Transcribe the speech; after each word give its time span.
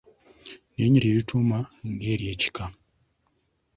Lino 0.75 0.79
erinnya 0.99 1.01
terituumwa 1.03 1.59
ng’ery’ekika. 1.91 2.63